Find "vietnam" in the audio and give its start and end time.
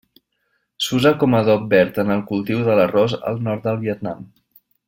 3.89-4.29